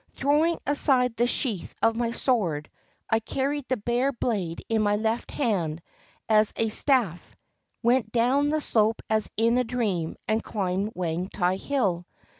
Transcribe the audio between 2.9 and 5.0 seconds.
I carried the bare blade in my